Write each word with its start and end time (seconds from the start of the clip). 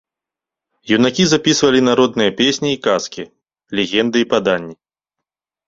Юнакі 0.95 1.23
запісвалі 1.33 1.79
народныя 1.89 2.31
песні 2.41 2.69
і 2.77 2.81
казкі, 2.89 3.23
легенды 3.83 4.17
і 4.27 4.31
паданні. 4.35 4.75